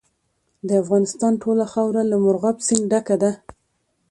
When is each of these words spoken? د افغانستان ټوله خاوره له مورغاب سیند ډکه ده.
د 0.67 0.69
افغانستان 0.81 1.31
ټوله 1.43 1.65
خاوره 1.73 2.01
له 2.11 2.15
مورغاب 2.23 2.57
سیند 2.67 2.85
ډکه 2.91 3.15
ده. 3.21 3.31